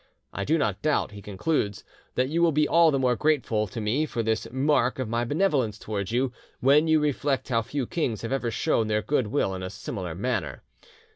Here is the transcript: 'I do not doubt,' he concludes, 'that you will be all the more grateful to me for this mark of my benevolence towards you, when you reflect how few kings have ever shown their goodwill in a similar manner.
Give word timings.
'I 0.33 0.45
do 0.45 0.57
not 0.57 0.81
doubt,' 0.81 1.11
he 1.11 1.21
concludes, 1.21 1.83
'that 2.15 2.29
you 2.29 2.41
will 2.41 2.51
be 2.51 2.67
all 2.67 2.89
the 2.89 2.97
more 2.97 3.15
grateful 3.15 3.67
to 3.67 3.79
me 3.79 4.07
for 4.07 4.23
this 4.23 4.47
mark 4.51 4.97
of 4.97 5.07
my 5.07 5.23
benevolence 5.23 5.77
towards 5.77 6.11
you, 6.11 6.31
when 6.59 6.87
you 6.87 6.99
reflect 6.99 7.49
how 7.49 7.61
few 7.61 7.85
kings 7.85 8.23
have 8.23 8.31
ever 8.31 8.49
shown 8.49 8.87
their 8.87 9.03
goodwill 9.03 9.53
in 9.53 9.61
a 9.61 9.69
similar 9.69 10.15
manner. 10.15 10.63